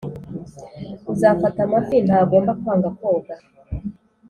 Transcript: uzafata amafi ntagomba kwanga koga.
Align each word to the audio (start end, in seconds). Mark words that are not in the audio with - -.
uzafata 1.11 1.59
amafi 1.67 1.97
ntagomba 2.07 2.51
kwanga 2.61 2.89
koga. 2.99 3.35